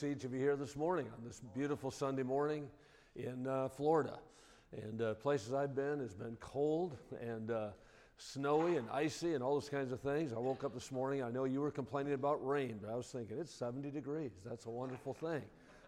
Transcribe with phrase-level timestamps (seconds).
[0.00, 2.66] to each of you here this morning on this beautiful Sunday morning
[3.14, 4.18] in uh, Florida.
[4.72, 7.68] And uh, places I've been has been cold and uh,
[8.16, 10.32] snowy and icy and all those kinds of things.
[10.32, 11.22] I woke up this morning.
[11.22, 14.30] I know you were complaining about rain, but I was thinking it's 70 degrees.
[14.46, 15.42] That's a wonderful thing.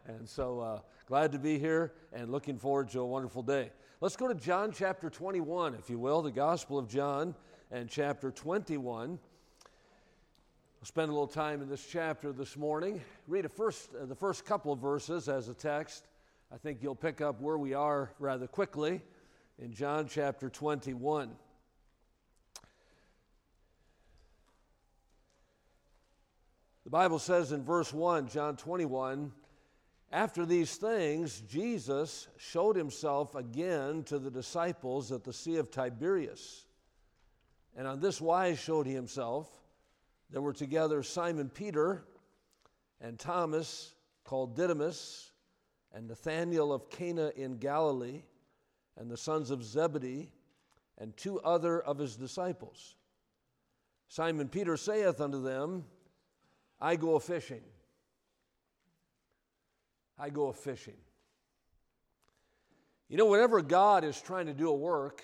[0.07, 3.71] And so uh, glad to be here and looking forward to a wonderful day.
[4.03, 7.35] Let's go to John chapter 21, if you will, the Gospel of John
[7.71, 9.19] and chapter 21.
[10.85, 13.01] We'll spend a little time in this chapter this morning.
[13.27, 16.05] Read first, uh, the first couple of verses as a text.
[16.53, 19.01] I think you'll pick up where we are rather quickly
[19.59, 21.31] in John chapter 21.
[26.85, 29.33] The Bible says in verse 1, John 21,
[30.13, 36.67] after these things, Jesus showed himself again to the disciples at the Sea of Tiberias.
[37.75, 39.49] And on this wise showed he himself
[40.35, 42.03] there were together Simon Peter
[43.01, 45.31] and Thomas, called Didymus,
[45.93, 48.23] and Nathanael of Cana in Galilee,
[48.97, 50.33] and the sons of Zebedee,
[50.99, 52.97] and two other of his disciples.
[54.09, 55.85] Simon Peter saith unto them,
[56.81, 57.63] I go a fishing.
[60.19, 60.99] I go a fishing.
[63.09, 65.23] You know, whenever God is trying to do a work,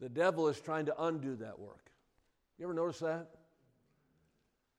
[0.00, 1.92] the devil is trying to undo that work.
[2.58, 3.28] You ever notice that?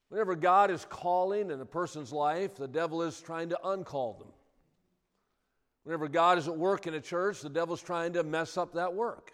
[0.09, 4.27] Whenever God is calling in a person's life, the devil is trying to uncall them.
[5.83, 8.93] Whenever God is at work in a church, the devil's trying to mess up that
[8.93, 9.33] work.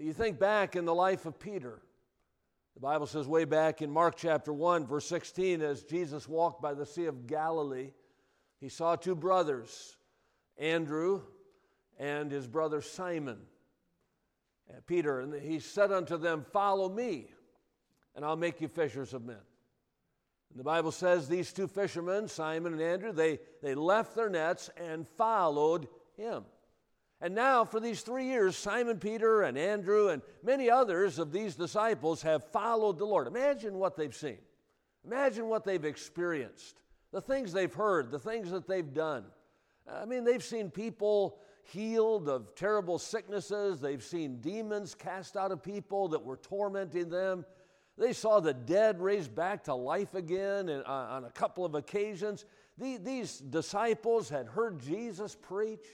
[0.00, 1.80] You think back in the life of Peter.
[2.74, 6.74] The Bible says, way back in Mark chapter 1, verse 16, as Jesus walked by
[6.74, 7.90] the Sea of Galilee,
[8.60, 9.96] he saw two brothers,
[10.56, 11.22] Andrew
[11.98, 13.38] and his brother Simon.
[14.86, 17.30] Peter, and he said unto them, Follow me
[18.14, 19.36] and I'll make you fishers of men.
[20.50, 24.70] And the Bible says these two fishermen, Simon and Andrew, they, they left their nets
[24.76, 26.44] and followed him.
[27.20, 31.56] And now, for these three years, Simon Peter and Andrew and many others of these
[31.56, 33.26] disciples have followed the Lord.
[33.26, 34.38] Imagine what they've seen.
[35.04, 36.80] Imagine what they've experienced,
[37.12, 39.24] the things they've heard, the things that they've done.
[39.90, 45.62] I mean, they've seen people healed of terrible sicknesses, they've seen demons cast out of
[45.62, 47.44] people that were tormenting them.
[47.98, 52.44] They saw the dead raised back to life again on a couple of occasions.
[52.78, 55.84] The, these disciples had heard Jesus preach.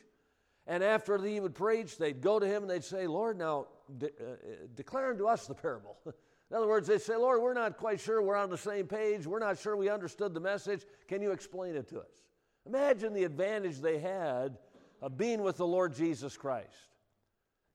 [0.67, 3.67] And after he would preach, they'd go to him and they'd say, Lord, now
[3.99, 4.37] de- uh,
[4.75, 5.97] declare unto us the parable.
[6.51, 9.27] In other words, they say, Lord, we're not quite sure we're on the same page.
[9.27, 10.85] We're not sure we understood the message.
[11.09, 12.23] Can you explain it to us?
[12.67, 14.59] Imagine the advantage they had
[15.03, 16.69] of being with the Lord Jesus Christ.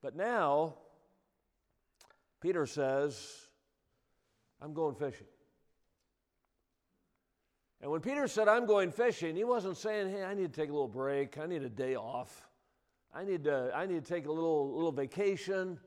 [0.01, 0.75] But now,
[2.41, 3.48] Peter says,
[4.61, 5.27] I'm going fishing.
[7.81, 10.69] And when Peter said, I'm going fishing, he wasn't saying, hey, I need to take
[10.69, 11.37] a little break.
[11.37, 12.45] I need a day off.
[13.15, 15.79] I need to, I need to take a little, little vacation.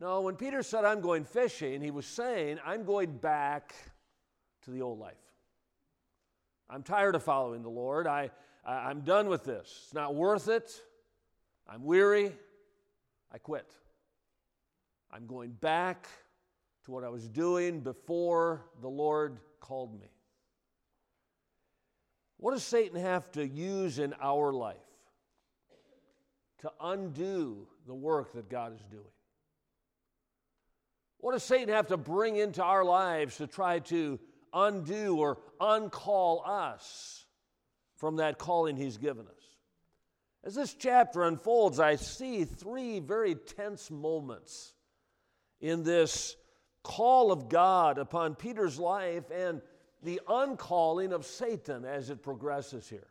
[0.00, 3.74] No, when Peter said, I'm going fishing, he was saying, I'm going back
[4.64, 5.16] to the old life.
[6.70, 8.06] I'm tired of following the Lord.
[8.06, 8.30] I,
[8.64, 9.82] I, am done with this.
[9.84, 10.70] It's not worth it.
[11.68, 12.32] I'm weary.
[13.32, 13.70] I quit.
[15.10, 16.08] I'm going back
[16.88, 20.08] to what I was doing before the Lord called me.
[22.38, 24.76] What does Satan have to use in our life
[26.60, 29.04] to undo the work that God is doing?
[31.18, 34.18] What does Satan have to bring into our lives to try to
[34.54, 37.26] undo or uncall us
[37.96, 39.44] from that calling he's given us?
[40.42, 44.72] As this chapter unfolds, I see three very tense moments
[45.60, 46.34] in this
[46.88, 49.60] call of God upon Peter's life and
[50.02, 53.06] the uncalling of Satan as it progresses here.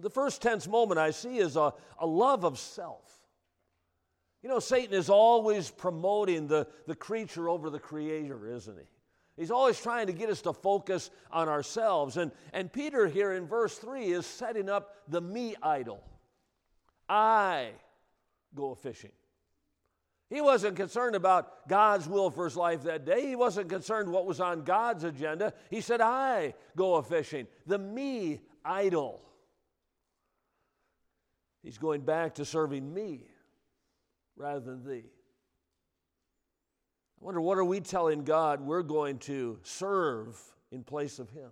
[0.00, 3.04] The first tense moment I see is a, a love of self.
[4.42, 8.84] You know, Satan is always promoting the, the creature over the creator, isn't he?
[9.36, 12.16] He's always trying to get us to focus on ourselves.
[12.16, 16.02] And, and Peter here in verse 3 is setting up the me idol.
[17.08, 17.72] I
[18.54, 19.12] go fishing.
[20.30, 23.26] He wasn't concerned about God's will for his life that day.
[23.26, 25.52] He wasn't concerned what was on God's agenda.
[25.70, 27.48] He said, I go a fishing.
[27.66, 29.20] The me idol.
[31.64, 33.26] He's going back to serving me
[34.36, 35.04] rather than thee.
[37.20, 40.40] I wonder what are we telling God we're going to serve
[40.70, 41.50] in place of him?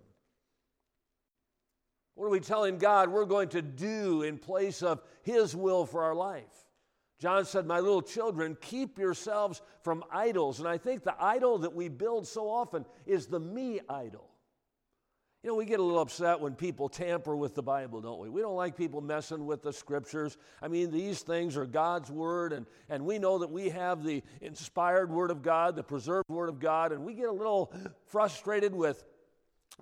[2.14, 6.04] What are we telling God we're going to do in place of his will for
[6.04, 6.67] our life?
[7.18, 10.60] John said, My little children, keep yourselves from idols.
[10.60, 14.28] And I think the idol that we build so often is the me idol.
[15.42, 18.28] You know, we get a little upset when people tamper with the Bible, don't we?
[18.28, 20.36] We don't like people messing with the scriptures.
[20.60, 24.24] I mean, these things are God's word, and, and we know that we have the
[24.40, 27.72] inspired word of God, the preserved word of God, and we get a little
[28.06, 29.04] frustrated with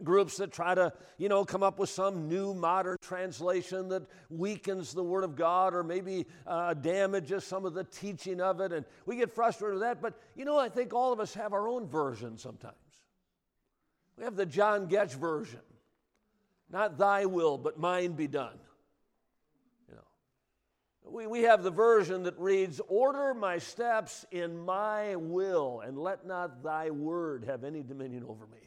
[0.04, 4.92] groups that try to, you know, come up with some new modern translation that weakens
[4.92, 8.72] the Word of God or maybe uh, damages some of the teaching of it.
[8.72, 10.02] And we get frustrated with that.
[10.02, 12.74] But, you know, I think all of us have our own version sometimes.
[14.16, 15.60] We have the John Goetsch version.
[16.70, 18.58] Not thy will, but mine be done.
[19.88, 21.10] You know.
[21.10, 26.26] We, we have the version that reads, Order my steps in my will, and let
[26.26, 28.66] not thy word have any dominion over me.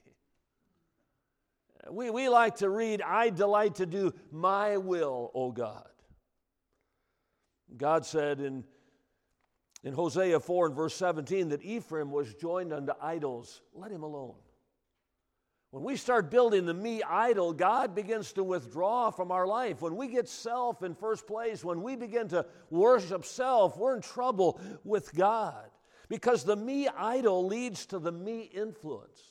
[1.90, 5.88] We, we like to read, I delight to do my will, O God.
[7.78, 8.64] God said in,
[9.84, 13.62] in Hosea 4 and verse 17 that Ephraim was joined unto idols.
[13.74, 14.36] Let him alone.
[15.72, 19.82] When we start building the me idol, God begins to withdraw from our life.
[19.82, 24.02] When we get self in first place, when we begin to worship self, we're in
[24.02, 25.70] trouble with God
[26.10, 29.22] because the me idol leads to the me influence.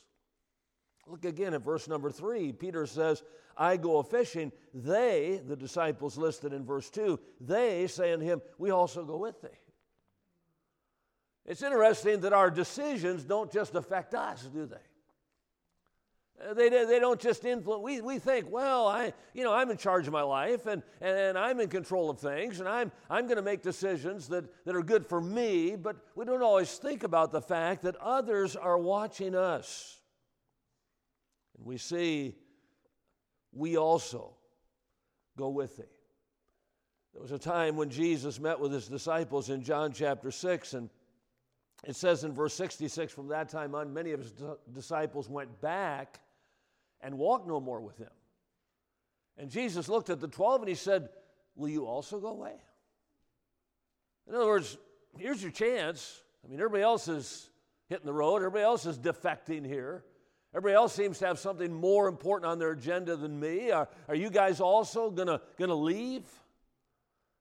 [1.08, 2.52] Look again at verse number three.
[2.52, 3.22] Peter says,
[3.56, 4.52] I go a fishing.
[4.74, 9.40] They, the disciples listed in verse two, they say unto him, We also go with
[9.42, 9.48] thee.
[11.46, 14.76] It's interesting that our decisions don't just affect us, do they?
[16.46, 17.82] Uh, they, they don't just influence.
[17.82, 21.36] We, we think, well, I, you know, I'm in charge of my life and, and
[21.36, 24.82] I'm in control of things and I'm, I'm going to make decisions that, that are
[24.82, 29.34] good for me, but we don't always think about the fact that others are watching
[29.34, 29.97] us.
[31.58, 32.34] And we see,
[33.52, 34.34] we also
[35.36, 35.84] go with thee.
[37.12, 40.88] There was a time when Jesus met with his disciples in John chapter 6, and
[41.84, 44.32] it says in verse 66 from that time on, many of his
[44.72, 46.20] disciples went back
[47.00, 48.10] and walked no more with him.
[49.36, 51.08] And Jesus looked at the 12 and he said,
[51.54, 52.54] Will you also go away?
[54.28, 54.76] In other words,
[55.16, 56.22] here's your chance.
[56.44, 57.50] I mean, everybody else is
[57.88, 60.04] hitting the road, everybody else is defecting here.
[60.54, 63.70] Everybody else seems to have something more important on their agenda than me.
[63.70, 66.24] Are, are you guys also going to leave?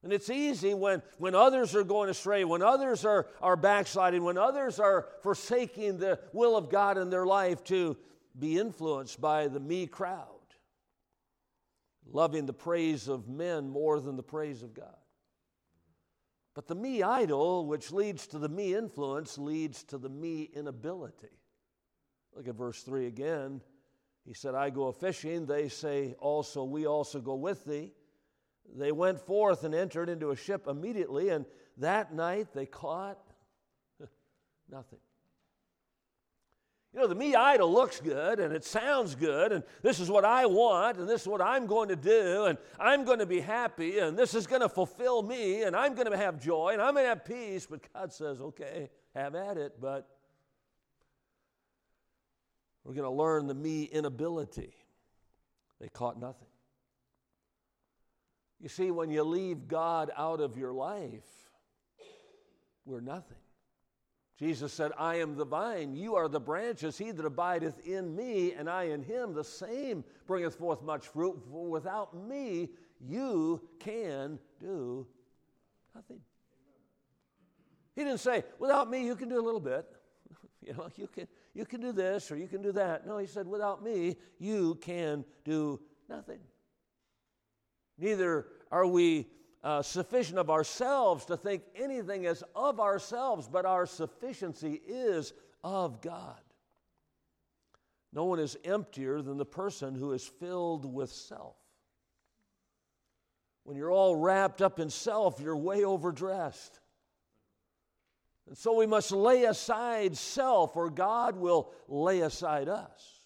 [0.03, 4.37] And it's easy when, when others are going astray, when others are, are backsliding, when
[4.37, 7.97] others are forsaking the will of God in their life to
[8.37, 10.27] be influenced by the me crowd,
[12.11, 14.95] loving the praise of men more than the praise of God.
[16.53, 21.27] But the me idol, which leads to the me influence, leads to the me inability.
[22.37, 23.61] Look at verse 3 again.
[24.23, 25.47] He said, I go a fishing.
[25.47, 27.93] They say also, We also go with thee.
[28.75, 31.45] They went forth and entered into a ship immediately, and
[31.77, 33.17] that night they caught
[34.69, 34.99] nothing.
[36.93, 40.25] You know, the me idol looks good and it sounds good, and this is what
[40.25, 43.39] I want, and this is what I'm going to do, and I'm going to be
[43.39, 46.81] happy, and this is going to fulfill me, and I'm going to have joy, and
[46.81, 47.65] I'm going to have peace.
[47.65, 50.16] But God says, okay, have at it, but
[52.87, 54.73] we're going to learn the me inability.
[55.81, 56.47] They caught nothing.
[58.61, 61.51] You see, when you leave God out of your life,
[62.85, 63.35] we're nothing.
[64.39, 66.97] Jesus said, I am the vine, you are the branches.
[66.97, 71.43] He that abideth in me, and I in him, the same bringeth forth much fruit.
[71.51, 72.69] For without me,
[73.01, 75.05] you can do
[75.93, 76.21] nothing.
[77.97, 79.85] He didn't say, without me, you can do a little bit.
[80.61, 83.07] you know, you can, you can do this or you can do that.
[83.07, 86.37] No, he said, without me, you can do nothing.
[87.97, 89.25] Neither are we
[89.63, 95.33] uh, sufficient of ourselves to think anything is of ourselves, but our sufficiency is
[95.63, 96.39] of God.
[98.13, 101.55] No one is emptier than the person who is filled with self.
[103.63, 106.79] When you're all wrapped up in self, you're way overdressed.
[108.47, 113.21] And so we must lay aside self, or God will lay aside us.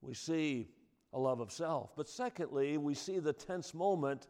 [0.00, 0.68] We see
[1.12, 1.94] a love of self.
[1.96, 4.26] But secondly, we see the tense moment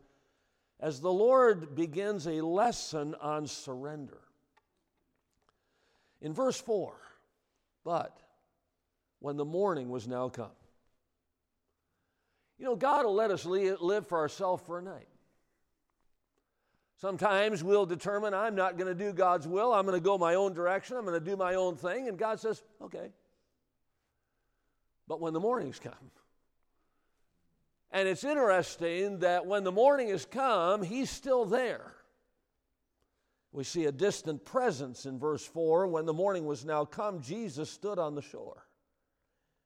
[0.81, 4.21] as the Lord begins a lesson on surrender.
[6.21, 6.95] In verse 4,
[7.85, 8.21] but
[9.21, 10.51] when the morning was now come.
[12.59, 15.09] You know, God will let us live for ourselves for a night.
[16.97, 19.73] Sometimes we'll determine I'm not going to do God's will.
[19.73, 20.97] I'm going to go my own direction.
[20.97, 22.09] I'm going to do my own thing.
[22.09, 23.11] And God says, okay.
[25.09, 25.93] But when the morning's come,
[27.91, 31.95] and it's interesting that when the morning has come, He's still there.
[33.53, 35.87] We see a distant presence in verse 4.
[35.87, 38.67] When the morning was now come, Jesus stood on the shore.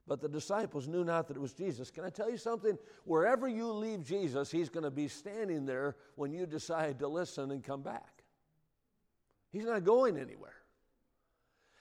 [0.08, 1.90] But the disciples knew not that it was Jesus.
[1.90, 2.78] Can I tell you something?
[3.04, 7.50] Wherever you leave Jesus, he's going to be standing there when you decide to listen
[7.50, 8.24] and come back.
[9.52, 10.54] He's not going anywhere.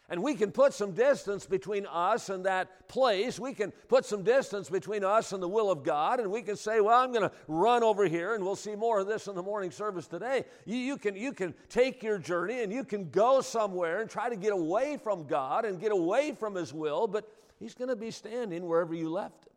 [0.10, 3.38] And we can put some distance between us and that place.
[3.42, 6.22] We can put some distance between us and the will of God.
[6.22, 9.00] And we can say, well, I'm going to run over here, and we'll see more
[9.00, 10.46] of this in the morning service today.
[10.66, 14.30] You, you, can, you can take your journey and you can go somewhere and try
[14.30, 17.96] to get away from God and get away from His will, but He's going to
[17.96, 19.54] be standing wherever you left Him.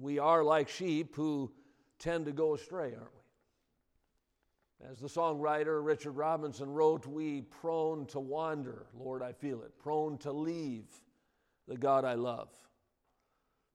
[0.00, 1.52] We are like sheep who
[1.98, 3.14] tend to go astray, aren't
[4.80, 4.90] we?
[4.90, 10.18] As the songwriter Richard Robinson wrote, we prone to wander, Lord, I feel it, prone
[10.18, 10.84] to leave
[11.68, 12.50] the God I love.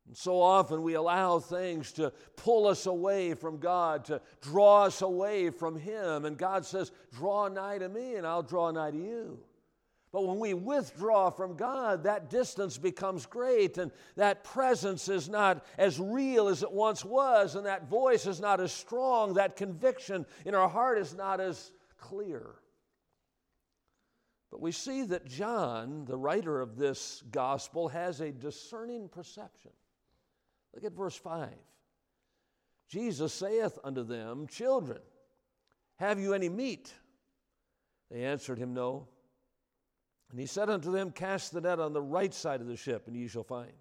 [0.07, 5.01] And so often we allow things to pull us away from God, to draw us
[5.01, 6.25] away from Him.
[6.25, 9.39] And God says, Draw nigh to me, and I'll draw nigh to you.
[10.11, 15.65] But when we withdraw from God, that distance becomes great, and that presence is not
[15.77, 20.25] as real as it once was, and that voice is not as strong, that conviction
[20.45, 22.55] in our heart is not as clear.
[24.49, 29.71] But we see that John, the writer of this gospel, has a discerning perception.
[30.73, 31.49] Look at verse 5.
[32.87, 35.01] Jesus saith unto them, Children,
[35.97, 36.91] have you any meat?
[38.09, 39.07] They answered him, No.
[40.31, 43.07] And he said unto them, Cast the net on the right side of the ship,
[43.07, 43.71] and ye shall find.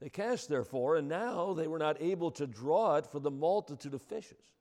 [0.00, 3.94] They cast therefore, and now they were not able to draw it for the multitude
[3.94, 4.54] of fishes.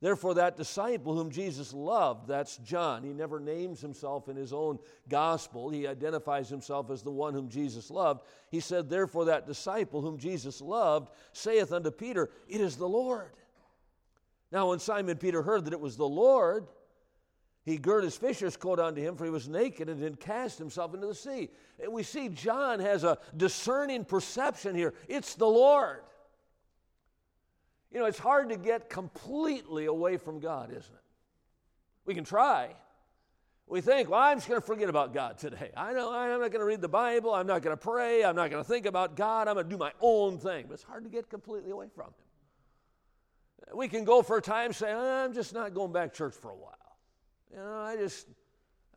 [0.00, 4.78] Therefore, that disciple whom Jesus loved, that's John, he never names himself in his own
[5.08, 5.70] gospel.
[5.70, 8.20] He identifies himself as the one whom Jesus loved.
[8.50, 13.32] He said, Therefore, that disciple whom Jesus loved saith unto Peter, It is the Lord.
[14.52, 16.66] Now, when Simon Peter heard that it was the Lord,
[17.66, 20.94] he girt his fisher's coat unto him, for he was naked, and did cast himself
[20.94, 21.50] into the sea.
[21.82, 24.94] And we see John has a discerning perception here.
[25.08, 26.02] It's the Lord.
[27.92, 31.00] You know, it's hard to get completely away from God, isn't it?
[32.04, 32.70] We can try.
[33.66, 35.72] We think, well, I'm just going to forget about God today.
[35.76, 37.34] I know I'm not going to read the Bible.
[37.34, 38.22] I'm not going to pray.
[38.22, 39.48] I'm not going to think about God.
[39.48, 40.66] I'm going to do my own thing.
[40.68, 43.76] But it's hard to get completely away from Him.
[43.76, 46.52] We can go for a time say, I'm just not going back to church for
[46.52, 46.85] a while.
[47.50, 48.26] You know, I just,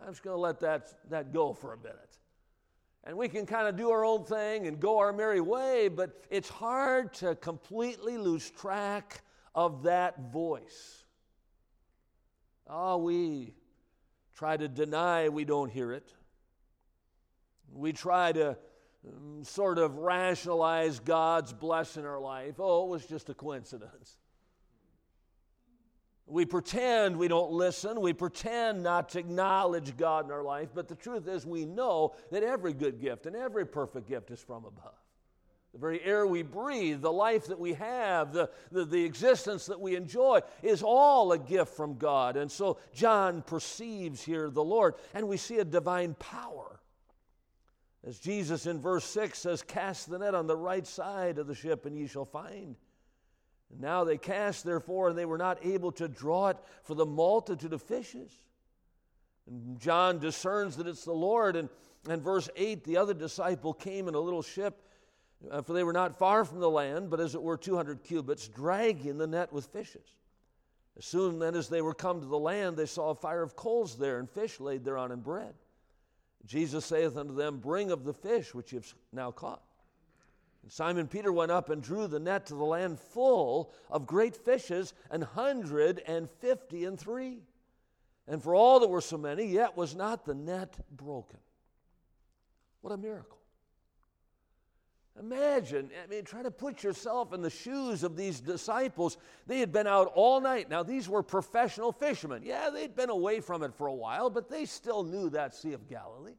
[0.02, 2.18] I'm just going to let that, that go for a minute.
[3.04, 6.26] And we can kind of do our own thing and go our merry way, but
[6.30, 9.22] it's hard to completely lose track
[9.56, 11.04] of that voice.
[12.68, 13.54] Oh, we
[14.36, 16.14] try to deny we don't hear it.
[17.74, 18.58] We try to
[19.08, 22.56] um, sort of rationalize God's blessing in our life.
[22.60, 24.18] Oh, it was just a coincidence.
[26.30, 28.00] We pretend we don't listen.
[28.00, 30.70] We pretend not to acknowledge God in our life.
[30.74, 34.40] But the truth is, we know that every good gift and every perfect gift is
[34.40, 34.94] from above.
[35.74, 39.80] The very air we breathe, the life that we have, the, the, the, existence that
[39.80, 42.38] we enjoy is all a gift from God.
[42.38, 46.80] And so John perceives here the Lord, and we see a divine power.
[48.04, 51.56] As Jesus in verse 6 says, Cast the net on the right side of the
[51.56, 52.76] ship, and ye shall find.
[53.72, 57.06] And now they cast, therefore, and they were not able to draw it for the
[57.06, 58.32] multitude of fishes.
[59.48, 61.56] And John discerns that it's the Lord.
[61.56, 61.70] And,
[62.08, 64.82] and verse 8 the other disciple came in a little ship,
[65.50, 68.48] uh, for they were not far from the land, but as it were 200 cubits,
[68.48, 70.16] dragging the net with fishes.
[70.98, 73.56] As soon then as they were come to the land, they saw a fire of
[73.56, 75.54] coals there, and fish laid thereon, and bread.
[76.46, 79.62] Jesus saith unto them, Bring of the fish which ye have now caught.
[80.70, 84.36] And Simon Peter went up and drew the net to the land full of great
[84.36, 87.40] fishes, an hundred and fifty and three.
[88.28, 91.40] And for all that were so many, yet was not the net broken.
[92.82, 93.40] What a miracle.
[95.20, 99.18] Imagine, I mean, try to put yourself in the shoes of these disciples.
[99.48, 100.70] They had been out all night.
[100.70, 102.44] Now, these were professional fishermen.
[102.46, 105.74] Yeah, they'd been away from it for a while, but they still knew that Sea
[105.74, 106.38] of Galilee.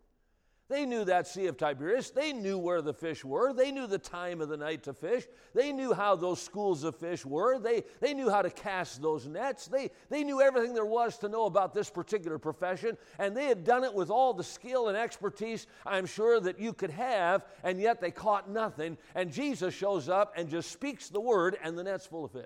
[0.70, 2.12] They knew that Sea of Tiberias.
[2.12, 3.52] They knew where the fish were.
[3.52, 5.26] They knew the time of the night to fish.
[5.52, 7.58] They knew how those schools of fish were.
[7.58, 9.66] They, they knew how to cast those nets.
[9.66, 12.96] They, they knew everything there was to know about this particular profession.
[13.18, 16.72] And they had done it with all the skill and expertise, I'm sure, that you
[16.72, 17.44] could have.
[17.64, 18.96] And yet they caught nothing.
[19.16, 22.44] And Jesus shows up and just speaks the word, and the net's full of fish.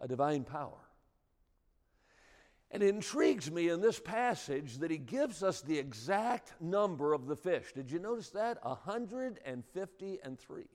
[0.00, 0.83] A divine power.
[2.74, 7.28] And it intrigues me in this passage that he gives us the exact number of
[7.28, 7.72] the fish.
[7.72, 8.58] Did you notice that?
[8.64, 10.66] 150 and three.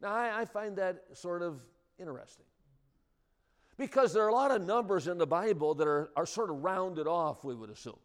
[0.00, 1.60] Now, I, I find that sort of
[1.98, 2.44] interesting.
[3.76, 6.62] Because there are a lot of numbers in the Bible that are, are sort of
[6.62, 7.98] rounded off, we would assume.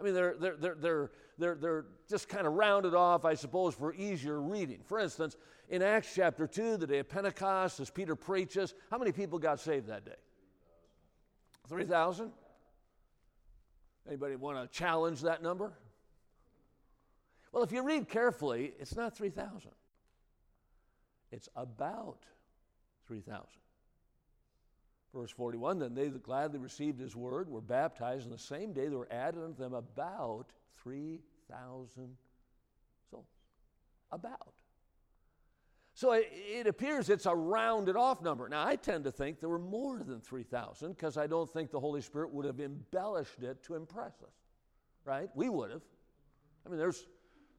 [0.00, 3.74] I mean, they're, they're, they're, they're, they're, they're just kind of rounded off, I suppose,
[3.74, 4.80] for easier reading.
[4.86, 5.36] For instance,
[5.68, 9.60] in Acts chapter 2, the day of Pentecost, as Peter preaches, how many people got
[9.60, 10.16] saved that day?
[11.68, 12.30] 3,000?
[14.08, 15.72] Anybody want to challenge that number?
[17.52, 19.70] Well, if you read carefully, it's not 3,000.
[21.30, 22.18] It's about
[23.06, 23.46] 3,000.
[25.14, 28.88] Verse 41 Then they that gladly received his word were baptized, and the same day
[28.88, 30.46] there were added unto them about
[30.82, 32.16] 3,000
[33.10, 33.26] souls.
[34.10, 34.54] About.
[35.94, 38.48] So it, it, appears it's a rounded off number.
[38.48, 41.80] Now, I tend to think there were more than 3,000 because I don't think the
[41.80, 44.34] Holy Spirit would have embellished it to impress us,
[45.04, 45.28] right?
[45.34, 45.82] We would have.
[46.64, 47.06] I mean, there's,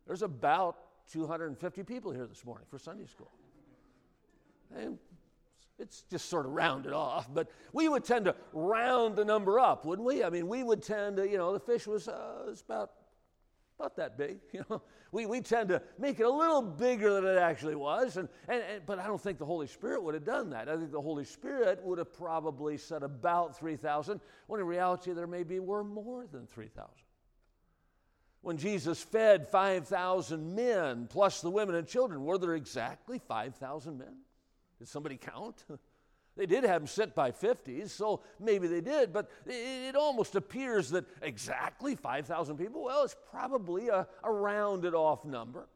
[0.07, 0.77] there's about
[1.11, 3.31] 250 people here this morning for Sunday school.
[4.75, 4.97] And
[5.77, 9.85] it's just sort of rounded off, but we would tend to round the number up,
[9.85, 10.23] wouldn't we?
[10.23, 12.91] I mean, we would tend to, you know, the fish was, uh, was about,
[13.79, 14.81] about that big, you know.
[15.11, 18.63] We, we tend to make it a little bigger than it actually was, and, and,
[18.63, 20.67] and, but I don't think the Holy Spirit would have done that.
[20.67, 25.27] I think the Holy Spirit would have probably said about 3,000, when in reality there
[25.27, 26.89] maybe were more than 3,000.
[28.41, 34.17] When Jesus fed 5,000 men, plus the women and children, were there exactly 5,000 men?
[34.79, 35.63] Did somebody count?
[36.35, 40.89] They did have them sit by 50s, so maybe they did, but it, almost appears
[40.89, 45.67] that exactly 5,000 people, well, it's probably a, a rounded off number.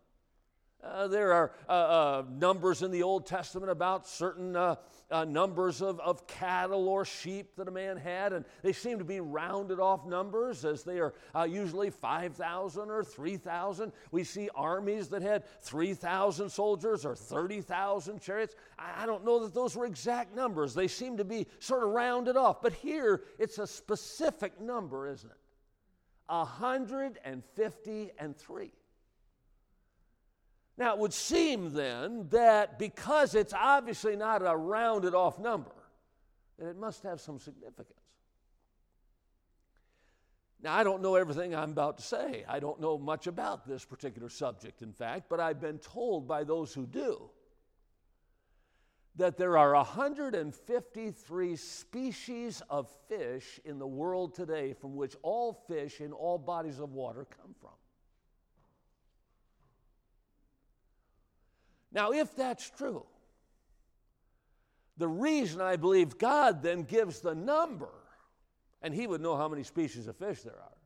[0.84, 4.76] Uh, there are uh, uh, numbers in the Old Testament about certain uh,
[5.10, 9.04] uh, numbers of, of cattle or sheep that a man had, and they seem to
[9.04, 11.16] be rounded off numbers as they are
[11.48, 13.92] usually 5,000 or 3,000.
[14.12, 18.54] We see armies that had 3,000 soldiers or 30,000 chariots.
[18.78, 20.76] I, I don't know that those were exact numbers.
[20.76, 25.30] They seem to be sort of rounded off, but here it's a specific number, isn't
[25.30, 25.38] it?
[26.28, 28.72] 153.
[30.78, 35.72] Now, it would seem then that because it's obviously not a rounded off number,
[36.60, 37.94] that it must have some significance.
[40.62, 42.44] Now, I don't know everything I'm about to say.
[42.48, 46.44] I don't know much about this particular subject, in fact, but I've been told by
[46.44, 47.30] those who do
[49.18, 56.02] that there are 153 species of fish in the world today from which all fish
[56.02, 57.72] in all bodies of water come from.
[61.92, 63.06] Now, if that's true,
[64.98, 67.90] the reason I believe God then gives the number,
[68.82, 70.78] and He would know how many species of fish there are.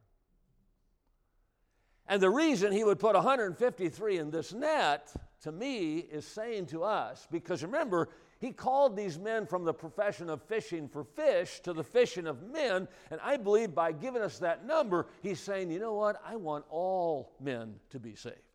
[2.08, 6.84] And the reason He would put 153 in this net, to me, is saying to
[6.84, 8.10] us, because remember,
[8.40, 12.44] He called these men from the profession of fishing for fish to the fishing of
[12.44, 16.22] men, and I believe by giving us that number, He's saying, you know what?
[16.26, 18.51] I want all men to be saved.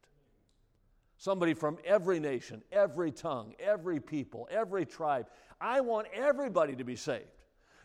[1.19, 5.27] Somebody from every nation, every tongue, every people, every tribe.
[5.61, 7.25] I want everybody to be saved.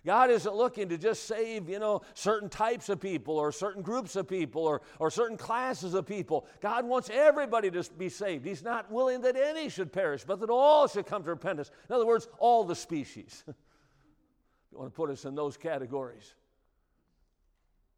[0.05, 4.15] God isn't looking to just save, you know, certain types of people or certain groups
[4.15, 6.47] of people or, or certain classes of people.
[6.59, 8.43] God wants everybody to be saved.
[8.43, 11.69] He's not willing that any should perish, but that all should come to repentance.
[11.87, 13.43] In other words, all the species.
[13.47, 16.33] you want to put us in those categories.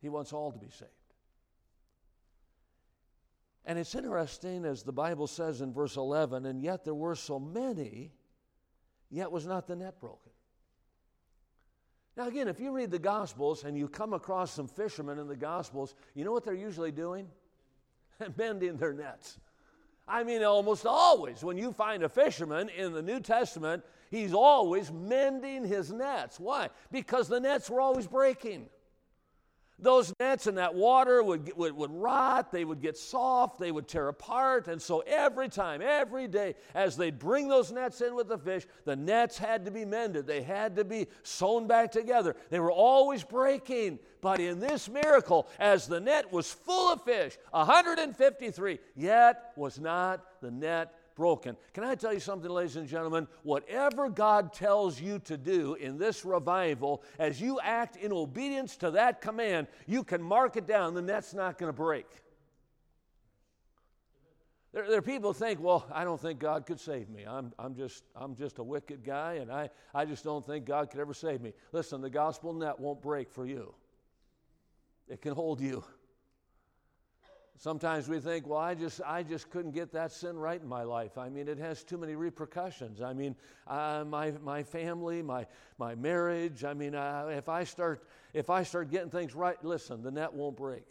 [0.02, 0.92] He wants all to be saved.
[3.66, 7.40] And it's interesting, as the Bible says in verse 11, and yet there were so
[7.40, 8.12] many,
[9.10, 10.32] yet was not the net broken.
[12.16, 15.36] Now, again, if you read the Gospels and you come across some fishermen in the
[15.36, 17.28] Gospels, you know what they're usually doing?
[18.38, 19.40] Mending their nets.
[20.08, 24.92] I mean, almost always, when you find a fisherman in the New Testament, he's always
[24.92, 26.40] mending his nets.
[26.40, 26.70] Why?
[26.92, 28.68] Because the nets were always breaking.
[29.84, 33.86] Those nets and that water would, would, would rot, they would get soft, they would
[33.86, 34.70] tear apart.
[34.70, 38.66] And so every time, every day, as they'd bring those nets in with the fish,
[38.86, 40.26] the nets had to be mended.
[40.26, 42.38] They had to be sewn back together.
[42.50, 44.00] They were always breaking.
[44.22, 50.24] But in this miracle, as the net was full of fish, 153, yet was not
[50.42, 51.56] the net broken.
[51.74, 53.28] Can I tell you something, ladies and gentlemen?
[53.44, 58.92] Whatever God tells you to do in this revival, as you act in obedience to
[58.92, 62.08] that command, you can mark it down, the net's not going to break.
[64.74, 67.26] There, there, are people think, well, I don't think God could save me.
[67.28, 70.90] I'm, I'm, just, I'm just a wicked guy, and I, I just don't think God
[70.90, 71.54] could ever save me.
[71.72, 73.74] Listen, the gospel net won't break for you,
[75.08, 75.84] it can hold you.
[77.58, 80.84] Sometimes we think, well, I just, I just couldn't get that sin right in my
[80.84, 81.18] life.
[81.18, 83.02] I mean, it has too many repercussions.
[83.02, 83.36] I mean,
[83.68, 85.46] uh, my, my family, my,
[85.78, 86.64] my marriage.
[86.64, 90.34] I mean, uh, if, I start, if I start getting things right, listen, the net
[90.34, 90.84] won't break.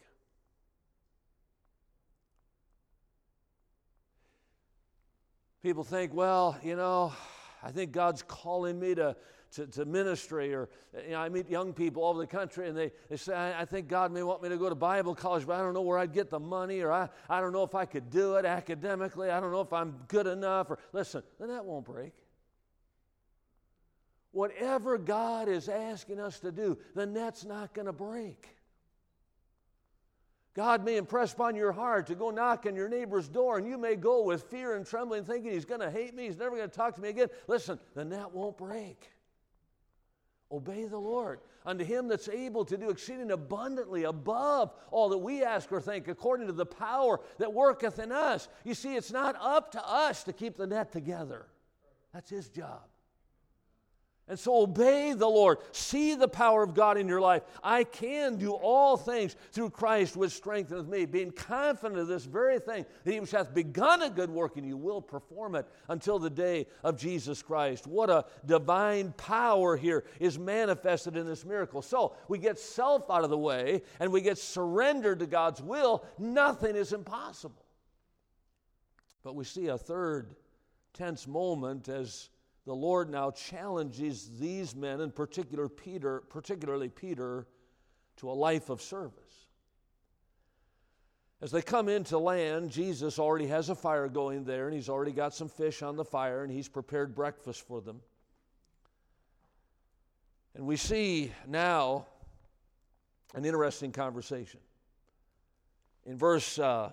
[5.63, 7.13] People think, well, you know,
[7.63, 9.15] I think God's calling me to,
[9.53, 10.55] to, to ministry.
[10.55, 10.69] Or,
[11.05, 13.63] you know, I meet young people all over the country and they, they say, I,
[13.63, 15.83] I, think God may want me to go to Bible college, but I don't know
[15.83, 18.45] where I'd get the money, or I, I don't know if I could do it
[18.45, 19.31] academically.
[19.31, 20.71] I don't know if I'm good enough.
[20.71, 22.13] Or listen, then that won't break.
[24.33, 28.49] Whatever God is asking us to do, the net's not going to break.
[30.55, 33.79] God may impress upon your heart to go knock on your neighbor's door, and you
[33.79, 36.69] may go with fear and trembling, thinking he's going to hate me, he's never going
[36.69, 37.29] to talk to me again.
[37.47, 39.11] Listen, the net won't break.
[40.53, 41.41] Obey the Lord.
[41.65, 46.09] Unto him that's able to do exceeding abundantly above all that we ask or think,
[46.09, 48.49] according to the power that worketh in us.
[48.65, 51.47] You see, it's not up to us to keep the net together,
[52.13, 52.83] that's his job.
[54.33, 55.59] And so obey the Lord.
[55.73, 57.43] See the power of God in your life.
[57.63, 62.59] I can do all things through Christ which strengtheneth me, being confident of this very
[62.59, 66.19] thing, that he which hath begun a good work in you will perform it until
[66.19, 67.87] the day of Jesus Christ.
[67.87, 71.83] What a divine power here is manifested in this miracle.
[71.83, 76.07] So we get self out of the way and we get surrendered to God's will.
[76.17, 77.67] Nothing is impossible.
[79.23, 80.35] But we see a third
[80.95, 82.31] tense moment as
[82.65, 87.47] the Lord now challenges these men, in particular Peter, particularly Peter,
[88.19, 89.47] to a life of service.
[91.41, 95.11] As they come into land, Jesus already has a fire going there, and he's already
[95.11, 98.01] got some fish on the fire, and he's prepared breakfast for them.
[100.55, 102.07] And we see now
[103.35, 104.61] an interesting conversation.
[106.07, 106.93] In verse uh,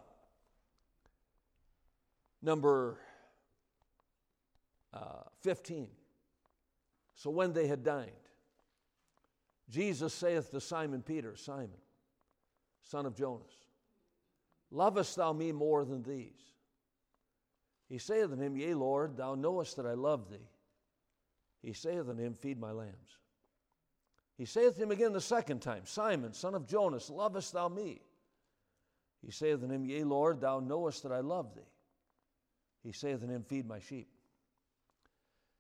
[2.42, 2.98] number
[4.94, 5.88] uh, 15.
[7.16, 8.12] So when they had dined,
[9.70, 11.70] Jesus saith to Simon Peter, Simon,
[12.82, 13.54] son of Jonas,
[14.72, 16.32] lovest thou me more than these?
[17.88, 20.48] He saith unto him, Yea, Lord, thou knowest that I love thee.
[21.62, 23.18] He saith unto him, Feed my lambs.
[24.38, 28.02] He saith to him again the second time, Simon, son of Jonas, lovest thou me?
[29.26, 31.62] He saith unto him, Yea, Lord, thou knowest that I love thee.
[32.84, 34.08] He saith unto him, Feed my sheep.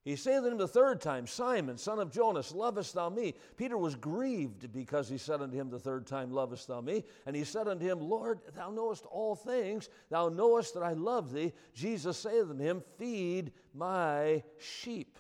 [0.05, 3.35] He saith unto him the third time, Simon, son of Jonas, lovest thou me?
[3.57, 7.03] Peter was grieved because he said unto him the third time, Lovest thou me?
[7.25, 9.89] And he said unto him, Lord, thou knowest all things.
[10.09, 11.51] Thou knowest that I love thee.
[11.73, 15.17] Jesus saith unto him, Feed my sheep.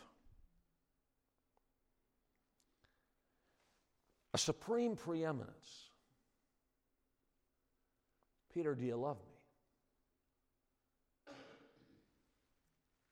[4.33, 5.89] A supreme preeminence.
[8.53, 9.33] Peter, do you love me?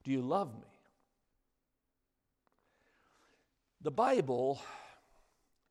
[0.05, 0.76] Do you love me?
[3.81, 4.59] The Bible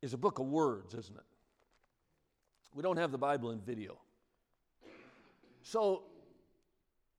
[0.02, 1.24] is a book of words, isn't it?
[2.74, 3.98] We don't have the Bible in video.
[5.62, 6.04] So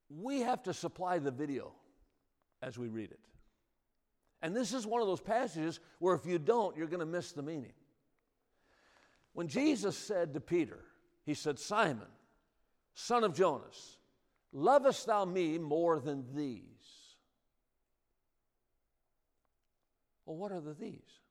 [0.10, 1.74] we have to supply the video
[2.62, 3.20] as we read it.
[4.42, 7.32] And this is one of those passages where if you don't, you're going to miss
[7.32, 7.74] the meaning.
[9.34, 10.80] When Jesus said to Peter,
[11.26, 12.08] He said, Simon,
[12.94, 13.98] son of Jonas,
[14.54, 16.62] lovest thou me more than these?
[20.28, 21.22] Well, what are the these?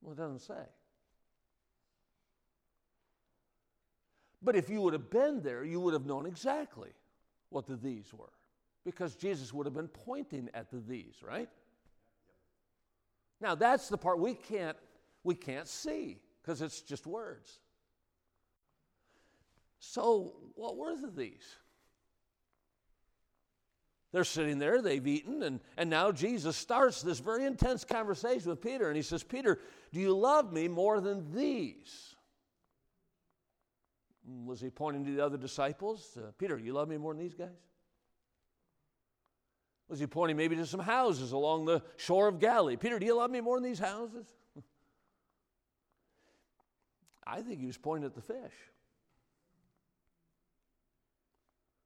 [0.00, 0.62] Well, it doesn't say.
[4.40, 6.90] But if you would have been there, you would have known exactly
[7.50, 8.32] what the these were.
[8.84, 11.48] Because Jesus would have been pointing at the these, right?
[13.40, 14.76] Now that's the part we can't
[15.24, 17.58] we can't see because it's just words.
[19.80, 21.56] So what were the these?
[24.12, 28.60] They're sitting there, they've eaten, and, and now Jesus starts this very intense conversation with
[28.60, 29.60] Peter, and he says, Peter,
[29.92, 32.16] do you love me more than these?
[34.44, 36.16] Was he pointing to the other disciples?
[36.16, 37.48] Uh, Peter, you love me more than these guys?
[39.88, 42.76] Was he pointing maybe to some houses along the shore of Galilee?
[42.76, 44.26] Peter, do you love me more than these houses?
[47.26, 48.54] I think he was pointing at the fish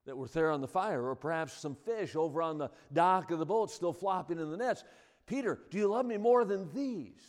[0.07, 3.39] that were there on the fire, or perhaps some fish over on the dock of
[3.39, 4.85] the boat still flopping in the nets.
[5.27, 7.23] Peter, do you love me more than these?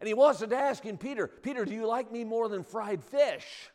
[0.00, 3.70] And he wasn't asking Peter, Peter, do you like me more than fried fish?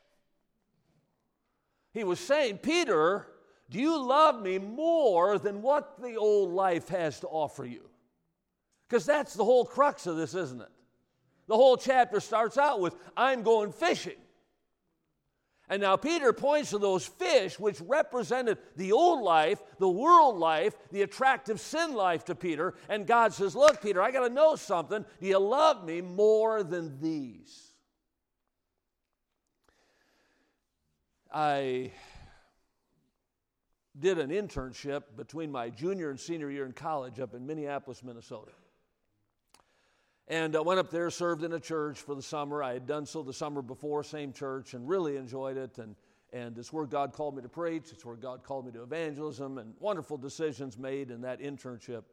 [1.94, 3.28] He was saying, Peter,
[3.70, 7.90] do you love me more than what the old life has to offer you?
[8.88, 10.72] Because that's the whole crux of this, isn't it?
[11.48, 14.18] The whole chapter starts out with, I'm going fishing.
[15.72, 20.76] And now Peter points to those fish which represented the old life, the world life,
[20.92, 22.74] the attractive sin life to Peter.
[22.90, 25.06] And God says, Look, Peter, I got to know something.
[25.22, 27.72] Do you love me more than these?
[31.34, 31.94] I
[33.98, 38.52] did an internship between my junior and senior year in college up in Minneapolis, Minnesota.
[40.28, 42.64] And I went up there, served in a church for the summer.
[42.64, 45.78] I had done so the summer before, same church, and really enjoyed it.
[45.78, 45.96] And,
[46.32, 49.58] and it's where God called me to preach, it's where God called me to evangelism,
[49.58, 52.04] and wonderful decisions made in that internship.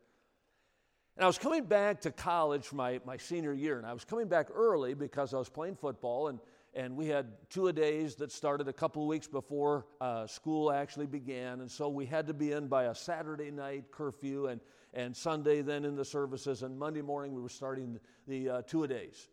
[1.17, 4.05] And I was coming back to college for my, my senior year, and I was
[4.05, 6.39] coming back early because I was playing football, and
[6.75, 10.71] and we had two a days that started a couple of weeks before uh, school
[10.71, 14.61] actually began and so we had to be in by a saturday night curfew and,
[14.95, 18.85] and sunday then in the services and monday morning we were starting the uh, two
[18.85, 19.29] a days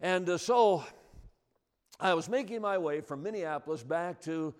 [0.00, 0.84] and uh, so
[1.98, 4.54] i was making my way from minneapolis back to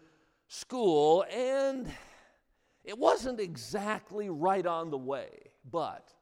[0.49, 1.90] school and
[2.85, 5.31] it wasn't exactly right on the way
[5.70, 6.12] but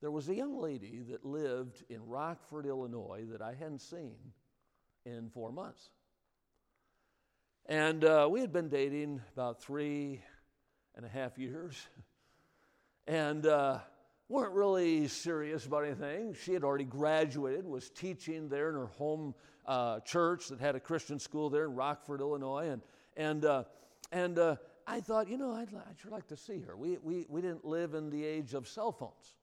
[0.00, 4.16] there was a young lady that lived in rockford illinois that i hadn't seen
[5.04, 5.90] in four months.
[7.66, 10.22] And uh, we had been dating about three
[10.96, 11.76] and a half years
[13.10, 13.78] and uh,
[14.28, 16.32] weren't really serious about anything.
[16.44, 19.34] She had already graduated, was teaching there in her home
[19.66, 22.68] uh, church that had a Christian school there in Rockford, Illinois.
[22.68, 22.82] And,
[23.16, 23.64] and, uh,
[24.12, 26.76] and uh, I thought, you know, I'd, I'd sure like to see her.
[26.76, 29.34] We, we, we didn't live in the age of cell phones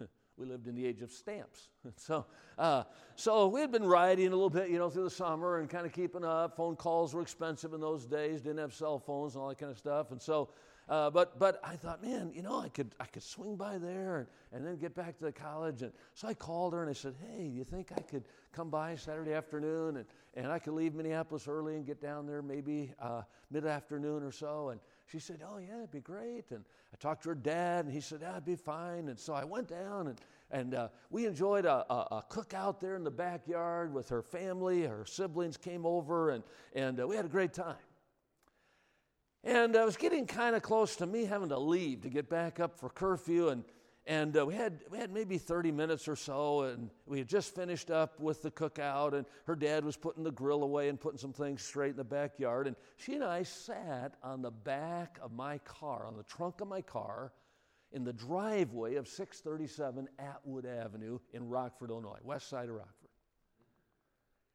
[0.38, 1.68] we lived in the age of stamps.
[1.96, 2.24] so,
[2.56, 5.68] uh, so we had been riding a little bit, you know, through the summer and
[5.68, 6.56] kind of keeping up.
[6.56, 9.70] Phone calls were expensive in those days, didn't have cell phones and all that kind
[9.70, 10.12] of stuff.
[10.12, 10.48] And so,
[10.88, 14.18] uh, but, but I thought, man, you know, I could, I could swing by there
[14.18, 15.82] and, and then get back to the college.
[15.82, 18.94] And so I called her and I said, hey, you think I could come by
[18.94, 23.22] Saturday afternoon and, and I could leave Minneapolis early and get down there maybe uh,
[23.50, 24.68] mid afternoon or so?
[24.68, 26.50] And she said, oh, yeah, it'd be great.
[26.50, 26.64] And
[26.96, 29.08] I talked to her dad, and he said, That'd be fine.
[29.08, 30.20] And so I went down, and,
[30.50, 34.84] and uh, we enjoyed a, a, a, cookout there in the backyard with her family.
[34.84, 36.42] Her siblings came over, and,
[36.74, 37.76] and uh, we had a great time.
[39.46, 42.58] And I was getting kind of close to me having to leave to get back
[42.58, 43.62] up for curfew, and
[44.08, 47.56] and uh, we, had, we had maybe 30 minutes or so, and we had just
[47.56, 51.18] finished up with the cookout, and her dad was putting the grill away and putting
[51.18, 52.68] some things straight in the backyard.
[52.68, 56.68] And she and I sat on the back of my car, on the trunk of
[56.68, 57.32] my car,
[57.90, 63.10] in the driveway of 637 Atwood Avenue in Rockford, Illinois, west side of Rockford.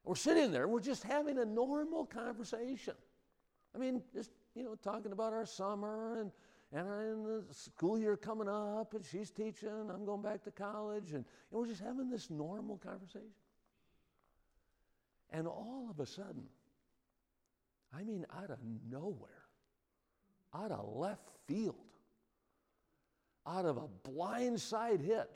[0.05, 2.93] We're sitting there, we're just having a normal conversation.
[3.73, 6.31] I mean, just, you know, talking about our summer and
[6.73, 11.11] and in the school year coming up, and she's teaching, I'm going back to college,
[11.11, 13.27] and, and we're just having this normal conversation.
[15.31, 16.45] And all of a sudden,
[17.93, 19.43] I mean, out of nowhere,
[20.55, 21.75] out of left field,
[23.45, 25.29] out of a blindside hit,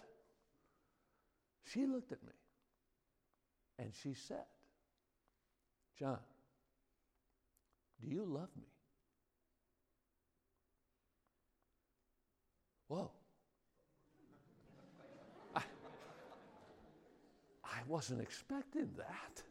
[1.65, 2.31] she looked at me
[3.79, 4.45] and she said,
[5.99, 6.19] John,
[8.01, 8.67] do you love me?
[12.87, 13.11] Whoa.
[15.55, 15.61] I,
[17.87, 19.43] wasn't expecting that.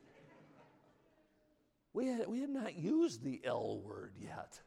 [1.92, 4.61] We had, we had not used the L word yet.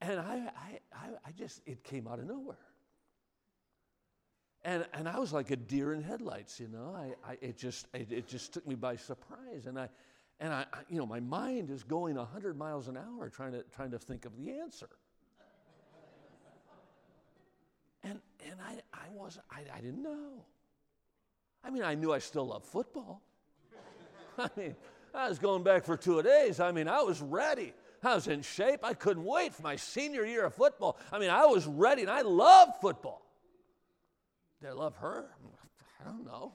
[0.00, 0.50] And I,
[0.92, 2.56] I, I, just, it came out of nowhere.
[4.64, 6.94] And, and I was like a deer in headlights, you know.
[6.96, 9.66] I, I, it, just, it, it just took me by surprise.
[9.66, 9.88] And, I,
[10.40, 13.92] and I, you know, my mind is going 100 miles an hour trying to, trying
[13.92, 14.88] to think of the answer.
[18.04, 20.44] And, and I, I wasn't, I, I didn't know.
[21.62, 23.22] I mean, I knew I still loved football.
[24.38, 24.74] I mean,
[25.14, 26.58] I was going back for two days.
[26.58, 27.72] I mean, I was ready.
[28.02, 28.80] I was in shape.
[28.82, 30.98] I couldn't wait for my senior year of football.
[31.12, 33.22] I mean, I was ready and I loved football.
[34.60, 35.26] Did I love her?
[36.00, 36.52] I don't know.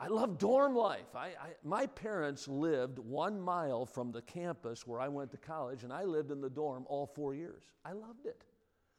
[0.00, 1.14] I love dorm life.
[1.14, 5.82] I, I, my parents lived one mile from the campus where I went to college,
[5.82, 7.64] and I lived in the dorm all four years.
[7.84, 8.44] I loved it.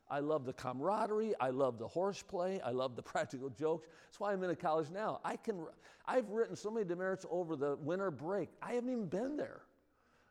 [0.10, 1.34] I love the camaraderie.
[1.40, 2.60] I love the horseplay.
[2.62, 3.88] I love the practical jokes.
[4.08, 5.22] That's why I'm in a college now.
[5.24, 5.66] I can,
[6.06, 8.50] I've written so many demerits over the winter break.
[8.62, 9.62] I haven't even been there.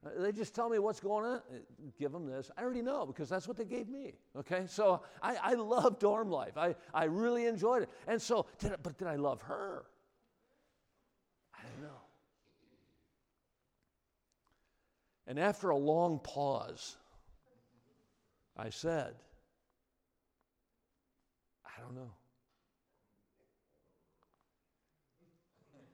[0.05, 1.37] Uh, they just tell me what's going on.
[1.37, 1.59] Uh,
[1.99, 2.51] give them this.
[2.57, 4.15] I already know because that's what they gave me.
[4.37, 6.57] Okay, so I, I love dorm life.
[6.57, 7.91] I, I really enjoyed it.
[8.07, 9.87] And so, did I, but did I love her?
[11.55, 11.99] I don't know.
[15.29, 16.97] And after a long pause,
[18.57, 19.15] I said,
[21.67, 22.11] I don't know.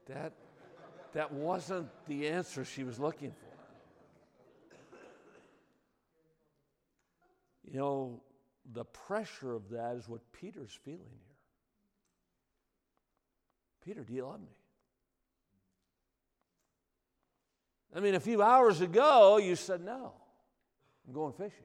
[0.07, 0.33] That,
[1.15, 3.55] that wasn't the answer she was looking for.
[7.65, 8.23] You know,
[8.73, 11.35] the pressure of that is what Peter's feeling here.
[13.85, 14.47] Peter, do you love me?
[17.95, 20.13] I mean, a few hours ago, you said, No,
[21.07, 21.65] I'm going fishing.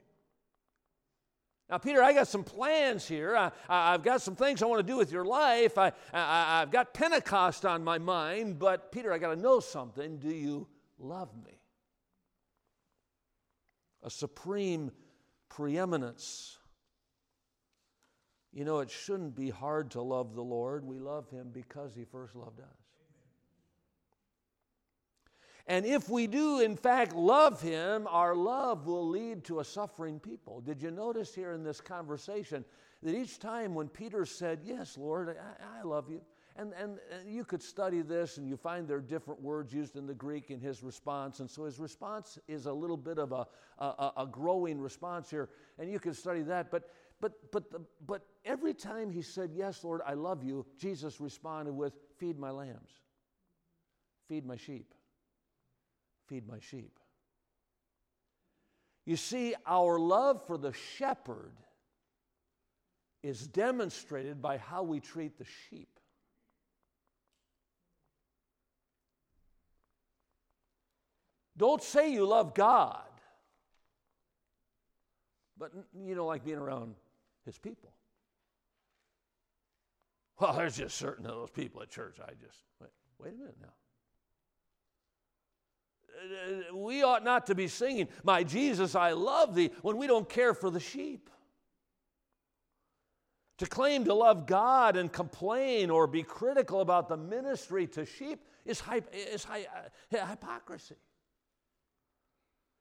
[1.70, 3.36] Now, Peter, I got some plans here.
[3.36, 3.52] I,
[3.92, 5.78] have got some things I want to do with your life.
[5.78, 10.18] I, I, I've got Pentecost on my mind, but Peter, I got to know something.
[10.18, 11.60] Do you love me?
[14.02, 14.92] A supreme
[15.48, 16.58] preeminence.
[18.52, 20.84] You know, it shouldn't be hard to love the Lord.
[20.84, 22.79] We love him because he first loved us.
[25.70, 30.20] And if we do, in fact, love him, our love will lead to a suffering
[30.20, 30.62] people.
[30.62, 32.66] Did you notice here in this conversation
[33.04, 36.22] that each time when Peter said, Yes, Lord, I, I love you,
[36.56, 39.96] and, and, and, you could study this and you find there are different words used
[39.96, 41.40] in the Greek in his response.
[41.40, 43.46] And so his response is a little bit of a,
[43.78, 45.50] a, a growing response here.
[45.78, 46.72] And you could study that.
[46.72, 46.90] But,
[47.22, 51.74] but, but, the, but every time he said, Yes, Lord, I love you, Jesus responded
[51.74, 52.90] with, Feed my lambs,
[54.28, 54.96] feed my sheep
[56.30, 56.98] feed my sheep.
[59.06, 61.54] You see, our love for the shepherd
[63.24, 65.90] is demonstrated by how we treat the sheep.
[71.58, 73.02] Don't say you love God,
[75.58, 75.72] but
[76.06, 76.96] you don't like being around
[77.46, 77.92] his people.
[80.40, 82.18] Well, there's just certain of those people at church.
[82.22, 83.74] I just, wait, wait a minute now
[86.74, 90.54] we ought not to be singing, My Jesus, I love thee, when we don't care
[90.54, 91.30] for the sheep.
[93.60, 98.40] To claim to love God and complain or be critical about the ministry to sheep
[98.66, 99.58] is, is uh,
[100.10, 100.96] hypocrisy.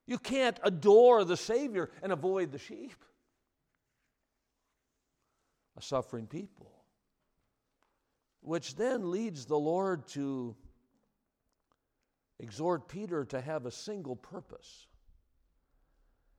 [0.06, 3.04] You can't adore the Savior and avoid the sheep.
[5.76, 6.70] A suffering people.
[8.40, 10.54] Which then leads the Lord to
[12.40, 14.86] exhort Peter to have a single purpose.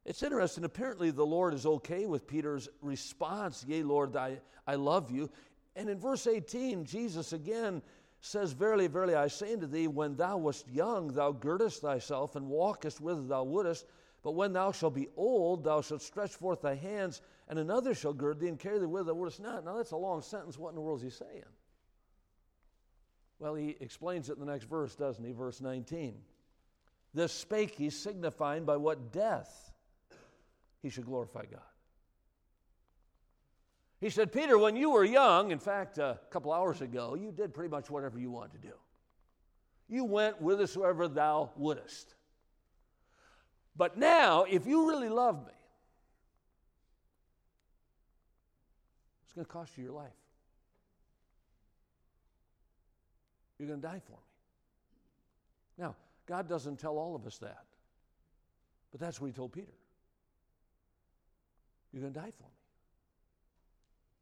[0.05, 0.63] It's interesting.
[0.63, 5.29] Apparently, the Lord is okay with Peter's response, Yea, Lord, I, I love you.
[5.75, 7.81] And in verse 18, Jesus again
[8.21, 12.47] says, Verily, verily, I say unto thee, when thou wast young, thou girdest thyself and
[12.47, 13.85] walkest whither thou wouldest.
[14.23, 18.13] But when thou shalt be old, thou shalt stretch forth thy hands, and another shall
[18.13, 19.63] gird thee and carry thee whither thou wouldest not.
[19.63, 20.57] Now, that's a long sentence.
[20.57, 21.43] What in the world is he saying?
[23.39, 25.31] Well, he explains it in the next verse, doesn't he?
[25.31, 26.15] Verse 19.
[27.13, 29.71] This spake he, signifying by what death
[30.81, 31.61] he should glorify God.
[33.99, 37.53] He said, Peter, when you were young, in fact, a couple hours ago, you did
[37.53, 38.73] pretty much whatever you wanted to do.
[39.89, 42.15] You went whithersoever thou wouldest.
[43.75, 45.53] But now, if you really love me,
[49.23, 50.18] it's going to cost you your life.
[53.59, 54.17] You're going to die for me.
[55.77, 55.95] Now,
[56.25, 57.65] God doesn't tell all of us that,
[58.91, 59.73] but that's what He told Peter.
[61.91, 62.49] You're going to die for me.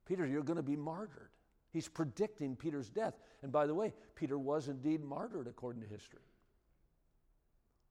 [0.06, 1.30] Peter, you're going to be martyred.
[1.71, 3.13] He's predicting Peter's death.
[3.43, 6.21] And by the way, Peter was indeed martyred according to history.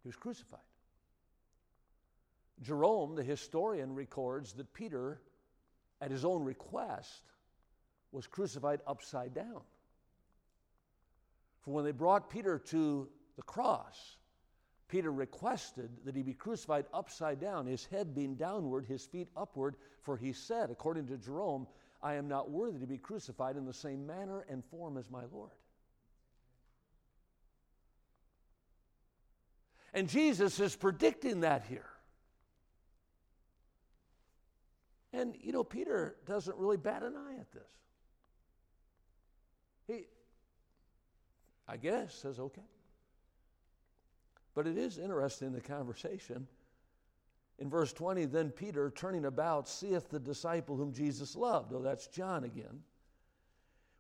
[0.03, 0.61] He was crucified.
[2.63, 5.21] Jerome, the historian, records that Peter,
[6.01, 7.23] at his own request,
[8.13, 9.61] was crucified upside down.
[11.67, 14.17] For when they brought Peter to the cross,
[14.87, 19.75] Peter requested that he be crucified upside down, his head being downward, his feet upward,
[20.03, 21.67] for he said, according to Jerome,
[22.01, 25.25] I am not worthy to be crucified in the same manner and form as my
[25.33, 25.51] Lord.
[29.93, 31.89] And Jesus is predicting that here.
[35.13, 37.63] And, you know, Peter doesn't really bat an eye at this.
[39.89, 40.07] He,
[41.69, 42.63] I guess, says, okay.
[44.55, 46.47] But it is interesting, the conversation.
[47.59, 51.73] In verse 20, then Peter, turning about, seeth the disciple whom Jesus loved.
[51.75, 52.83] Oh, that's John again.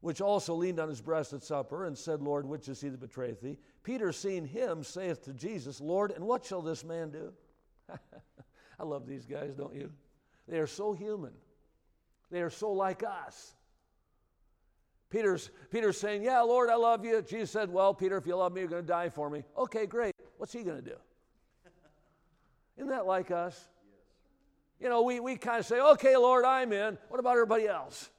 [0.00, 3.00] Which also leaned on his breast at supper and said, Lord, which is he that
[3.00, 3.58] betrayeth thee?
[3.82, 7.32] Peter, seeing him, saith to Jesus, Lord, and what shall this man do?
[8.78, 9.90] I love these guys, don't you?
[10.46, 11.32] They are so human.
[12.30, 13.55] They are so like us.
[15.08, 17.22] Peter's, Peter's saying, Yeah, Lord, I love you.
[17.22, 19.44] Jesus said, Well, Peter, if you love me, you're going to die for me.
[19.56, 20.14] Okay, great.
[20.36, 20.96] What's he going to do?
[22.76, 23.68] Isn't that like us?
[24.80, 26.98] You know, we, we kind of say, Okay, Lord, I'm in.
[27.08, 28.10] What about everybody else?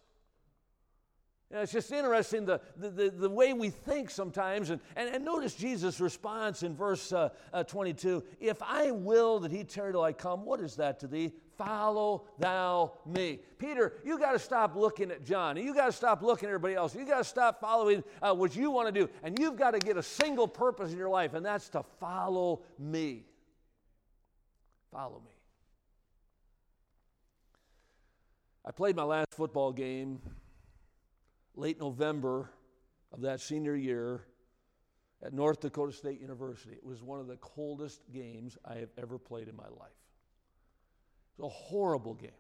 [1.50, 4.70] You know, it's just interesting the, the, the, the, way we think sometimes.
[4.70, 9.52] And, and, and notice Jesus' response in verse uh, uh, 22 If I will that
[9.52, 11.32] he tarry till I come, what is that to thee?
[11.58, 13.40] Follow thou me.
[13.58, 15.58] Peter, you got to stop looking at John.
[15.58, 16.96] And You got to stop looking at everybody else.
[16.96, 19.10] You got to stop following uh, what you want to do.
[19.24, 22.62] And you've got to get a single purpose in your life, and that's to follow
[22.78, 23.26] me.
[24.92, 25.32] Follow me.
[28.66, 30.20] I played my last football game
[31.56, 32.52] late November
[33.12, 34.26] of that senior year
[35.24, 36.76] at North Dakota State University.
[36.76, 40.07] It was one of the coldest games I have ever played in my life.
[41.38, 42.32] It was a horrible game.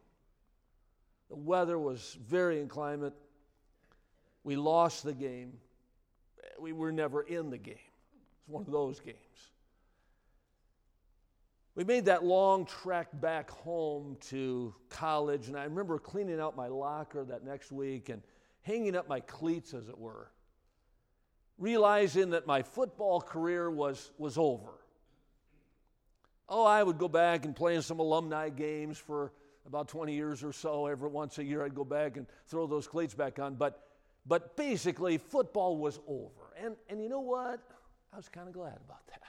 [1.29, 3.13] The weather was very inclement.
[4.43, 5.53] We lost the game.
[6.59, 7.75] We were never in the game.
[8.39, 9.17] It's one of those games.
[11.75, 16.67] We made that long trek back home to college, and I remember cleaning out my
[16.67, 18.23] locker that next week and
[18.63, 20.31] hanging up my cleats, as it were,
[21.59, 24.71] realizing that my football career was, was over.
[26.49, 29.33] Oh, I would go back and play in some alumni games for
[29.65, 30.87] about 20 years or so.
[30.87, 33.55] Every once a year, I'd go back and throw those cleats back on.
[33.55, 33.83] But,
[34.25, 36.53] but basically, football was over.
[36.63, 37.59] And, and you know what?
[38.13, 39.21] I was kind of glad about that.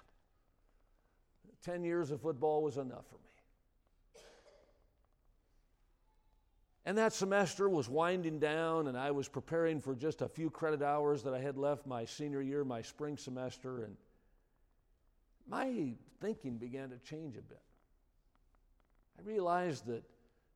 [1.64, 3.20] 10 years of football was enough for me.
[6.86, 10.80] And that semester was winding down, and I was preparing for just a few credit
[10.80, 13.94] hours that I had left my senior year, my spring semester, and
[15.48, 17.62] my thinking began to change a bit.
[19.18, 20.02] I realized that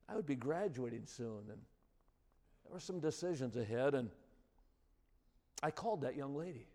[0.07, 1.59] I would be graduating soon, and
[2.63, 4.09] there were some decisions ahead, and
[5.61, 6.67] I called that young lady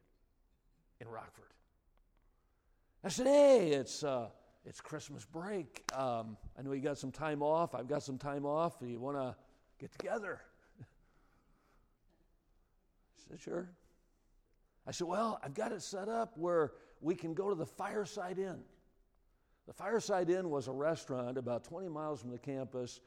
[1.00, 1.52] in Rockford.
[3.04, 4.28] I said, "Hey, it's uh,
[4.64, 5.84] it's Christmas break.
[5.94, 7.74] Um, I know you got some time off.
[7.74, 8.78] I've got some time off.
[8.80, 9.36] Do you want to
[9.78, 10.40] get together.
[13.16, 13.70] she said, Sure.
[14.86, 18.38] I said, Well, I've got it set up where we can go to the Fireside
[18.38, 18.60] Inn.
[19.66, 23.00] The Fireside Inn was a restaurant about 20 miles from the campus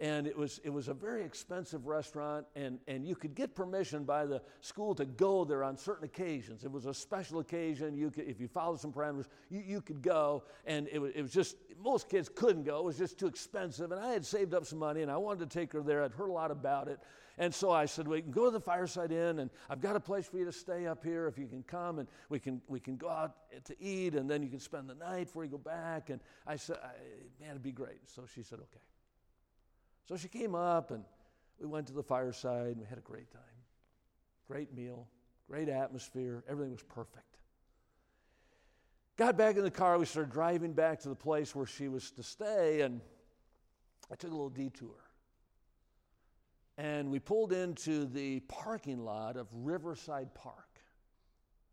[0.00, 4.04] and it was, it was a very expensive restaurant, and, and you could get permission
[4.04, 6.64] by the school to go there on certain occasions.
[6.64, 7.96] It was a special occasion.
[7.96, 11.22] You could, if you followed some parameters, you, you could go, and it was, it
[11.22, 12.78] was just, most kids couldn't go.
[12.78, 15.48] It was just too expensive, and I had saved up some money, and I wanted
[15.48, 16.02] to take her there.
[16.02, 16.98] I'd heard a lot about it,
[17.38, 20.00] and so I said, we can go to the Fireside Inn, and I've got a
[20.00, 22.80] place for you to stay up here if you can come, and we can, we
[22.80, 23.34] can go out
[23.64, 26.10] to eat, and then you can spend the night before you go back.
[26.10, 26.78] And I said,
[27.40, 28.08] man, it'd be great.
[28.08, 28.80] So she said, okay.
[30.06, 31.04] So she came up and
[31.58, 33.40] we went to the fireside and we had a great time.
[34.46, 35.08] Great meal,
[35.48, 37.38] great atmosphere, everything was perfect.
[39.16, 42.10] Got back in the car, we started driving back to the place where she was
[42.12, 43.00] to stay, and
[44.10, 44.96] I took a little detour.
[46.76, 50.80] And we pulled into the parking lot of Riverside Park,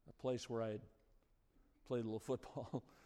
[0.08, 0.82] a place where I had
[1.88, 2.84] played a little football.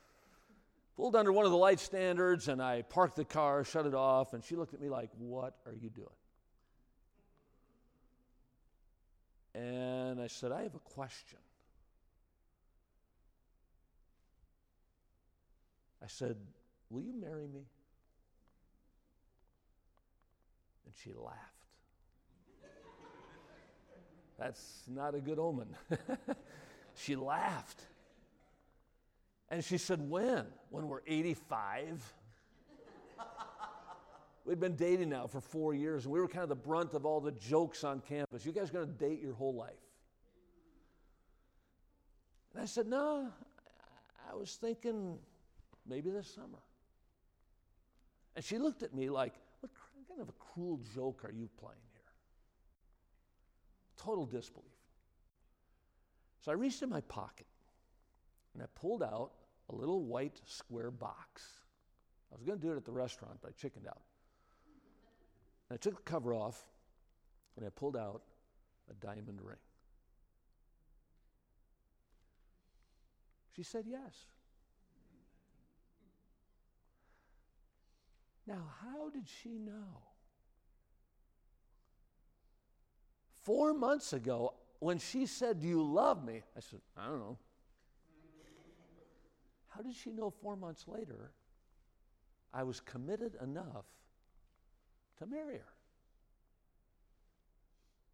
[0.95, 4.33] pulled under one of the light standards and I parked the car, shut it off,
[4.33, 6.07] and she looked at me like, What are you doing?
[9.53, 11.39] And I said, I have a question.
[16.03, 16.37] I said,
[16.89, 17.65] Will you marry me?
[20.85, 21.39] And she laughed.
[24.39, 25.75] That's not a good omen.
[26.95, 27.81] she laughed.
[29.49, 30.45] And she said, When?
[30.69, 32.13] When we're 85?
[34.45, 37.03] We'd been dating now for four years, and we were kind of the brunt of
[37.03, 38.45] all the jokes on campus.
[38.45, 39.73] You guys are going to date your whole life?
[42.53, 43.29] And I said, No,
[44.31, 45.17] I was thinking
[45.87, 46.59] maybe this summer.
[48.35, 51.79] And she looked at me like, What kind of a cruel joke are you playing
[51.91, 52.01] here?
[53.97, 54.69] Total disbelief.
[56.41, 57.47] So I reached in my pocket
[58.56, 59.32] and I pulled out
[59.70, 61.43] a little white square box.
[62.32, 64.01] I was going to do it at the restaurant, but I chickened out.
[65.70, 66.64] And I took the cover off
[67.58, 68.22] and I pulled out
[68.89, 69.58] a diamond ring.
[73.56, 74.14] She said yes.
[78.47, 80.03] Now, how did she know?
[83.43, 86.41] Four months ago, when she said, Do you love me?
[86.56, 87.38] I said, I don't know.
[89.76, 91.32] How did she know four months later
[92.53, 93.86] I was committed enough
[95.17, 95.73] to marry her?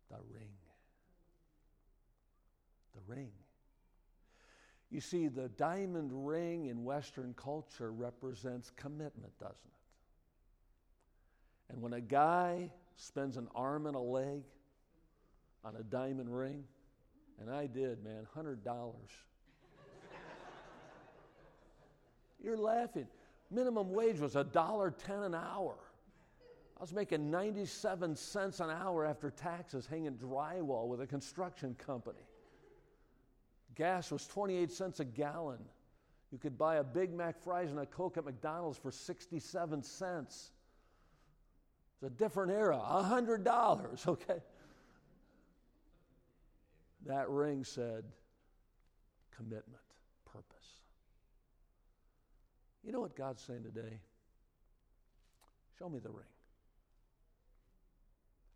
[0.09, 0.49] The ring.
[2.95, 3.31] The ring.
[4.89, 9.71] You see, the diamond ring in Western culture represents commitment, doesn't it?
[11.69, 14.43] And when a guy spends an arm and a leg
[15.63, 16.63] on a diamond ring?
[17.39, 18.57] And I did, man, $100.
[22.43, 23.07] You're laughing.
[23.49, 25.75] Minimum wage was a dollar ten an hour.
[26.77, 32.25] I was making 97 cents an hour after taxes hanging drywall with a construction company.
[33.75, 35.59] Gas was 28 cents a gallon.
[36.31, 40.51] You could buy a Big Mac fries and a Coke at McDonald's for 67 cents.
[41.93, 44.39] It's a different era, $100, okay?
[47.05, 48.05] That ring said
[49.35, 49.81] commitment.
[52.83, 53.99] You know what God's saying today?
[55.77, 56.25] Show me the ring.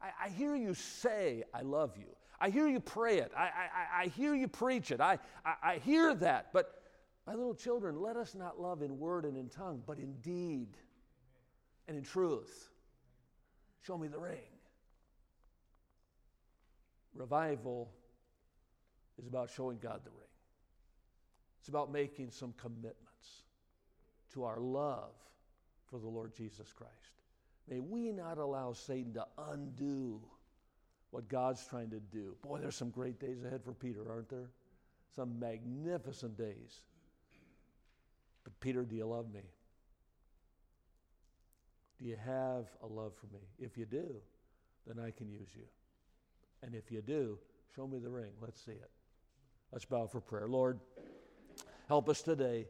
[0.01, 2.07] I, I hear you say, I love you.
[2.39, 3.31] I hear you pray it.
[3.35, 4.99] I, I, I hear you preach it.
[4.99, 6.49] I, I, I hear that.
[6.53, 6.81] But,
[7.25, 10.77] my little children, let us not love in word and in tongue, but in deed
[11.87, 12.69] and in truth.
[13.81, 14.37] Show me the ring.
[17.15, 17.91] Revival
[19.17, 20.19] is about showing God the ring.
[21.59, 23.14] It's about making some commitments
[24.35, 25.13] to our love
[25.89, 26.93] for the Lord Jesus Christ.
[27.67, 30.21] May we not allow Satan to undo
[31.09, 32.35] what God's trying to do.
[32.43, 34.51] Boy, there's some great days ahead for Peter, aren't there?
[35.15, 36.81] Some magnificent days.
[38.43, 39.41] But, Peter, do you love me?
[41.97, 43.39] Do you have a love for me?
[43.57, 44.15] If you do,
[44.85, 45.63] then I can use you.
[46.61, 47.39] And if you do,
[47.75, 48.31] show me the ring.
[48.41, 48.91] Let's see it.
[49.71, 50.47] Let's bow for prayer.
[50.47, 50.79] Lord,
[51.87, 52.67] help us today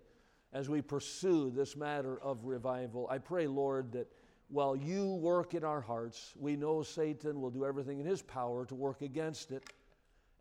[0.55, 3.05] as we pursue this matter of revival.
[3.11, 4.07] I pray, Lord, that
[4.47, 8.65] while you work in our hearts, we know Satan will do everything in his power
[8.67, 9.63] to work against it.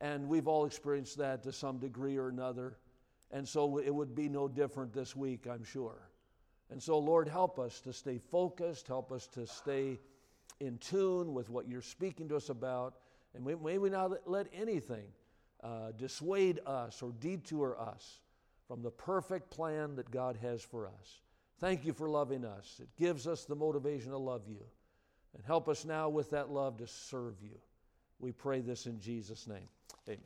[0.01, 2.79] And we've all experienced that to some degree or another.
[3.33, 6.09] And so it would be no different this week, I'm sure.
[6.71, 9.99] And so, Lord, help us to stay focused, help us to stay
[10.61, 12.95] in tune with what you're speaking to us about.
[13.35, 15.07] And may we not let anything
[15.65, 18.21] uh, dissuade us or detour us
[18.67, 21.21] from the perfect plan that God has for us.
[21.61, 22.81] Thank you for loving us.
[22.83, 24.63] It gives us the motivation to love you.
[25.35, 27.59] And help us now with that love to serve you.
[28.19, 29.69] We pray this in Jesus' name.
[30.09, 30.25] Amen.